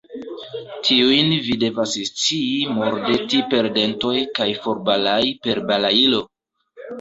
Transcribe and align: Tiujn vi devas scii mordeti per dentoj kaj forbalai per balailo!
Tiujn 0.87 1.33
vi 1.47 1.57
devas 1.63 1.93
scii 2.11 2.71
mordeti 2.77 3.43
per 3.51 3.69
dentoj 3.77 4.15
kaj 4.41 4.49
forbalai 4.65 5.31
per 5.45 5.63
balailo! 5.69 6.25